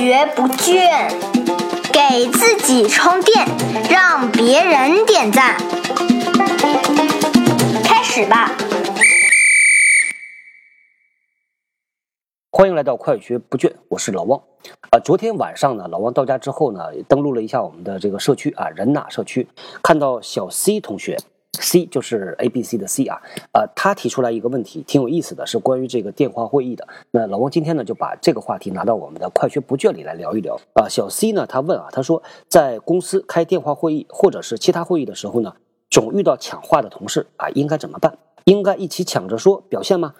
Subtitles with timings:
[0.00, 1.10] 学不倦，
[1.92, 3.46] 给自己充电，
[3.90, 5.58] 让别人点赞。
[7.84, 8.50] 开始吧！
[12.50, 14.40] 欢迎来到快学不倦，我是老汪。
[14.88, 19.46] 啊，昨天晚上呢，老汪到家之后呢，登录了一下我们的这个社区啊，人呐社区，
[19.82, 21.18] 看到小 C 同学。
[21.60, 23.20] C 就是 A B C 的 C 啊，
[23.52, 26.88] 呃，他提出来一个问题，挺有意思的，是关于这个电话会议的。
[27.10, 30.88] 那老王今天呢，就把这个话题拿到我们的快学不倦里来聊一聊啊。
[30.88, 35.54] 小 C 呢，他问啊，他说在公司开电话会议或者是其他会议的时候呢，
[35.90, 38.18] 总遇到抢话的同事啊，应该怎么办？
[38.44, 40.14] 应该一起抢着说表现吗？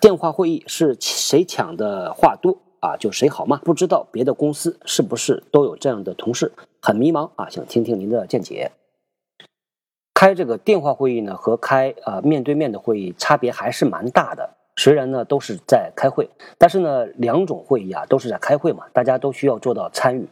[0.00, 3.60] 电话会议是谁抢的话多啊，就谁好吗？
[3.64, 6.52] 不知道别的公司是不是都有这样的同事？
[6.80, 8.70] 很迷茫啊，想听听您的见解。
[10.18, 14.50] 开这个电话会议呢，和开啊面对面的会议差别还是蛮大的。
[14.74, 20.28] 虽然呢都是在开会，但是呢两种会议啊都是在开会嘛，大家都需要做到参与。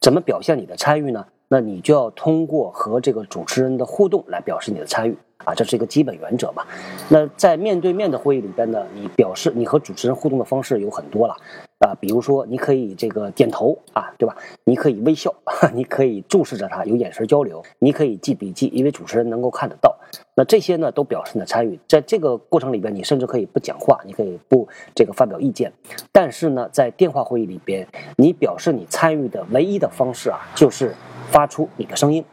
[0.00, 1.24] 怎么表现你的参与呢？
[1.46, 6.64] 那你就要通过和这个主持人的互动来表示你的参与啊，这是一个基本原则嘛。
[7.08, 11.36] 那在面对面的会议里边呢，你表示你和主持人互动的方式有很多了。
[11.78, 14.36] 啊，比如说，你可以这个点头啊，对吧？
[14.64, 15.32] 你可以微笑，
[15.72, 19.96] 你可以注视着他，有眼神交流，你可以记笔记，因为主持人能够看得到。
[20.34, 21.78] 那这些呢，都表示你的参与。
[21.86, 25.72] 在这个过程里边，你甚至可以不讲话，你可以不这个发表意见。
[26.10, 30.92] 但是呢，在电话会议里边，你表示你参与的唯一的方式啊，就是
[31.30, 32.24] 发出你的声音。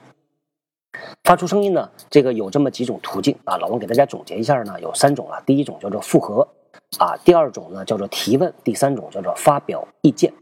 [1.24, 3.58] 发出声音呢，这个有这么几种途径啊。
[3.58, 5.40] 老王给大家总结一下呢，有三种啊。
[5.46, 6.48] 第一种叫做复合。
[6.98, 10.34] 啊，第二种呢叫做提问，第三种叫做发表意见。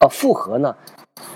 [0.00, 0.76] 呃，复合呢，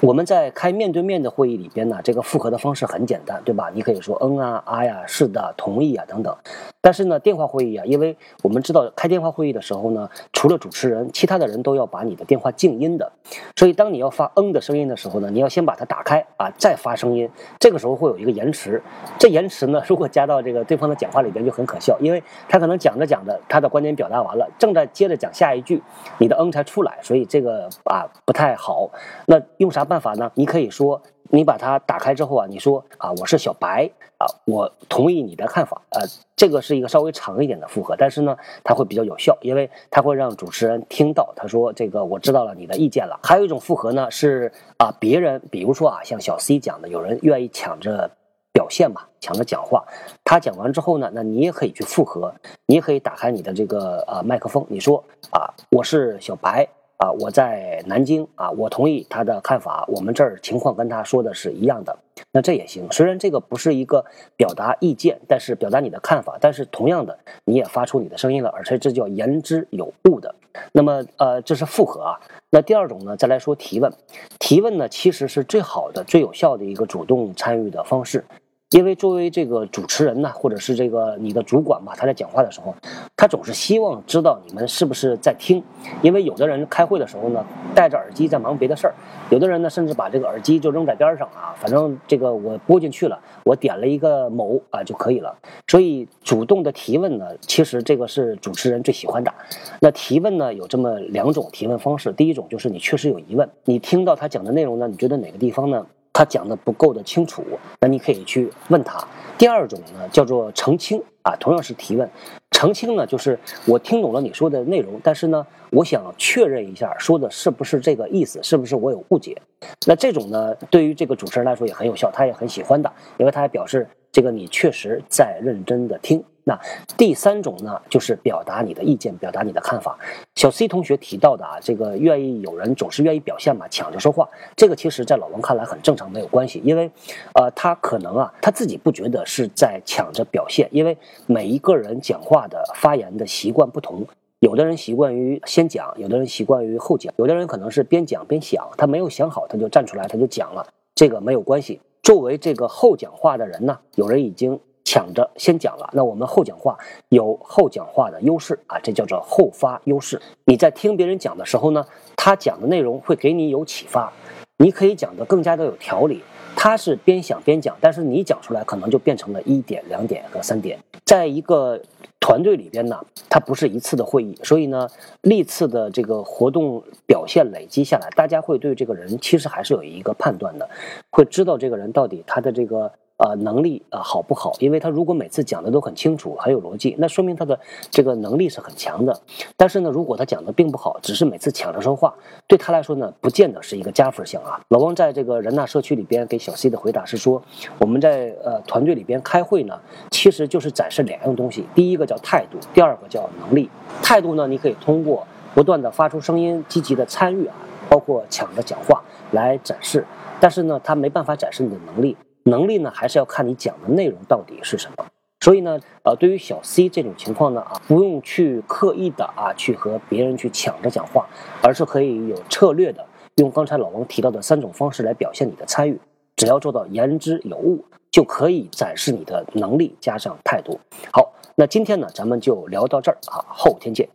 [0.01, 3.71] 我们在开面对面的会议里边呢，这个复合的方式很简单，对吧？
[3.73, 6.35] 你可以说嗯啊、啊呀、是的、同意啊等等。
[6.83, 13.11] 但是呢，电话会议啊，因为我们知道开电话会议的时候呢，除了主持人，其他的人都要把你的电话静音的。
[13.57, 17.29] 所以当你要发嗯的声音的时候呢，你要先把它打开啊，再发声音。
[17.59, 18.83] 这个时候会有一个延迟，
[19.19, 25.83] 这延迟呢，如果加到这个对方的讲话里边就很可笑，因为他可能讲着讲着，他的观点表达完了，正在接着讲下一句，
[26.19, 28.91] 你的嗯才出来，所以这个啊不太好。
[29.27, 30.31] 那用啥办法呢？
[30.35, 31.01] 你可以说。
[31.33, 33.89] 你把它打开之后啊，你说啊，我是小白
[34.19, 36.01] 啊，我同意你的看法，呃，
[36.35, 43.17] 这个是一个稍微长一点的复合，但是呢，它会比较有效，因为它会让主持人听到，他说这个我知道了你的意见了。
[43.23, 48.11] 还有一种复合呢，是啊，别人比如说啊，像小 C 讲的，有人愿意抢着
[48.53, 49.85] 表现嘛，抢着讲话，
[50.25, 52.35] 他讲完之后呢，那你也可以去复合，
[52.67, 56.69] 你也可以打开你的这个呃麦克风，你说啊，我是小白。
[57.01, 59.87] 啊，我在南京啊，我同意他的看法。
[59.89, 61.99] 我们这儿情况跟他说的是一样的，
[62.31, 62.87] 那这也行。
[62.93, 64.05] 虽然这个不是一个
[64.37, 66.37] 表达意见，但是表达你的看法。
[66.39, 70.35] 但是同样的，你也发出你的声音了，而且这叫言之有物的。
[70.73, 72.21] 那么，呃，这是复合啊。
[72.51, 73.91] 那第二种呢，再来说提问。
[74.39, 78.23] 提问呢，其实是最好的、最有效的一个主动参与的方式。
[78.71, 82.73] 因为作为这个主持人呢，或者是这个你的主管吧，他在讲话的时候，
[83.17, 85.61] 他总是希望知道你们是不是在听。
[86.03, 87.45] 因为有的人开会的时候呢，
[87.75, 88.93] 戴着耳机在忙别的事儿；
[89.29, 95.37] 有的人呢，甚至把这个耳机就扔在边上啊，反正这个我播进去了，我点了一个某啊就可以了。
[95.67, 99.35] 所以主动的提问呢，其实这个是主持人最喜欢的。
[99.81, 102.13] 那提问呢，有这么两种提问方式。
[102.13, 105.85] 第一种就是你确实有疑问，你听到他讲的内容呢，你觉得哪个地方呢？
[106.13, 107.45] 他讲的不够的清楚，
[107.81, 109.07] 那你可以去问他。
[109.39, 112.09] 第二种呢，叫做澄清啊，同样是提问。
[112.51, 119.41] 澄清呢，就是我听懂了你说的内容，但是呢，我想确认一下，说的是不是这个意思，是不是我有误解？
[119.87, 126.23] 那这种呢，对于这个主持人来说也很有效，他也很喜欢的，因为他还表示这个你确实在认真的听。
[126.45, 126.59] 那
[126.97, 129.97] 第三种呢，就是表达你的意见，表达你的看法。
[130.41, 136.63] 小 C 同学提到的啊，这个愿意有人总是愿意表现嘛，抢着说话，这个其实在老王看来很正常，没有关系。
[136.65, 136.91] 因为，
[137.35, 140.97] 呃，他可能啊，他自己不觉得是在抢着表现，因为
[141.27, 144.07] 每一个人讲话的发言的习惯不同，
[144.39, 151.83] 有的人习惯于先讲，有的人习惯于后讲，有的人可能是边讲边想，他没有想好他就站出来他就讲了，这个没有关系。
[152.03, 154.59] 作为这个后讲话的人呢，有人已经。
[154.91, 156.77] 抢着先讲了，那我们后讲话
[157.11, 160.21] 有后讲话的优势啊，这叫做后发优势。
[160.47, 164.13] 你在听别人讲的时候呢，他讲的内容会给你有启发，
[164.57, 166.25] 你可以讲得更加的有条理。
[166.57, 170.77] 他是边想边讲，但是你讲出来可能就变成了一点、两点和三点。
[171.05, 171.81] 在一个
[172.19, 174.89] 团队里边呢，它不是一次的会议，所以呢，
[175.23, 180.69] 历次的这个活动表现累积下来，大家会对这个人其实还是有一个判断的，
[181.13, 182.91] 会知道这个人到底他的这个。
[183.21, 187.59] 呃能力呃好不好，因为他如果每次讲的都很清楚、很有逻辑，那说明他的
[187.91, 189.21] 这个能力是很强的。
[189.59, 192.15] 但是呢，如果他讲的并不好，只是每次抢着说话，
[192.47, 194.59] 对他来说呢，不见得是一个加分项啊。
[194.69, 197.43] 老汪在这个人大社区里边给小 C 的回答是说，
[197.79, 199.79] 我们在呃团队里边开会呢，
[200.11, 203.69] 其实就是展示两样东西，第一个叫态度，第二个叫能力。
[204.03, 207.55] 态度呢，你可以通过不断的发出声音，积极的参与啊，
[207.91, 209.03] 包括抢着讲话
[209.33, 210.07] 来展示。
[210.41, 212.17] 但是呢，他没办法展示你的能力。
[212.45, 215.05] 能力呢，还是要看你讲的内容到底是什么。
[215.43, 221.27] 所以呢，呃，对于小 C 这种情况呢，啊，不用去刻意的啊，去和别人去抢着讲话，
[221.63, 223.07] 而是可以有策略的
[223.37, 225.99] 用刚才老王提到的三种方式来表现你的参与。
[226.37, 230.79] 只要做到言之有物，就可以展示你的能力加上态度。
[231.13, 234.09] 好，那今天呢，咱们就聊到这儿啊，后天见。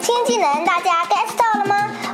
[0.00, 1.03] 新技能大家？